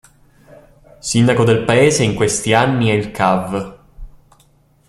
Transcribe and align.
Sindaco 0.99 1.43
del 1.45 1.63
paese 1.63 2.03
in 2.03 2.15
questi 2.15 2.53
anni 2.55 2.89
è 2.89 2.93
il 2.93 3.11
cav. 3.11 3.79